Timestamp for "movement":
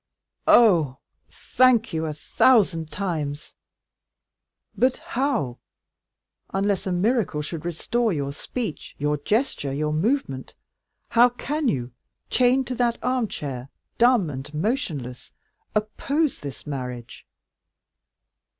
9.93-10.55